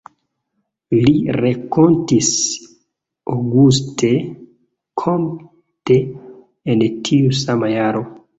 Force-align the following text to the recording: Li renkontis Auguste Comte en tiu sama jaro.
Li 0.93 1.11
renkontis 1.35 2.29
Auguste 3.33 4.09
Comte 5.03 5.99
en 6.75 6.85
tiu 7.11 7.39
sama 7.43 7.71
jaro. 7.77 8.05